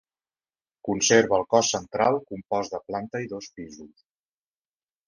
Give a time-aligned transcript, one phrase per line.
[0.87, 4.07] Conserva el cos central compost de planta i dos pisos.